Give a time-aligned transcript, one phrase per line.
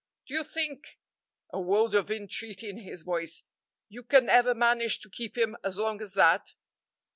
[0.25, 0.97] Do you think"
[1.51, 3.43] a world of entreaty in his voice
[3.87, 6.55] "you can ever manage to keep him as long as that?"